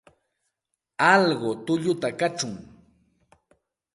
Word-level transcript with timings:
Alqu 1.11 1.49
tulluta 1.65 2.09
kachun. 2.19 2.53